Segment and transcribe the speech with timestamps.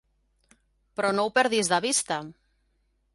[0.99, 2.17] Però no ho perdis de vista.